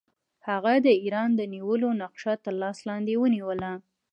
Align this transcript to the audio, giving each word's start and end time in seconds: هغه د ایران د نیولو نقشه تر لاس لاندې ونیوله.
هغه 0.47 0.73
د 0.85 0.87
ایران 1.03 1.29
د 1.35 1.41
نیولو 1.53 1.89
نقشه 2.01 2.33
تر 2.45 2.53
لاس 2.61 2.77
لاندې 2.89 3.13
ونیوله. 3.17 3.71